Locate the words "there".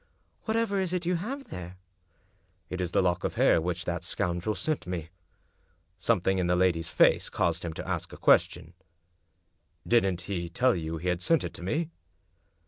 1.51-1.77